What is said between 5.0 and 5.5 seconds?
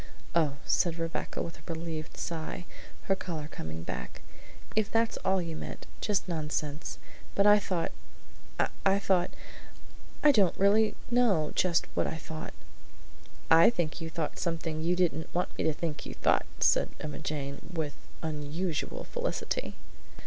all